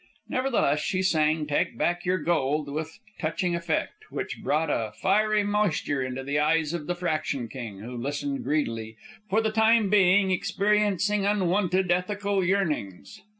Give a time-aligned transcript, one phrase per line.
[0.27, 6.01] Nevertheless she sang "Take Back Your Gold" with touching effect, which brought a fiery moisture
[6.01, 8.97] into the eyes of the Fraction King, who listened greedily,
[9.29, 13.21] for the time being experiencing unwonted ethical yearnings.